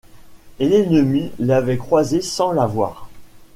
[0.57, 3.07] Et l'ennemi l'avait croisée sans la voir.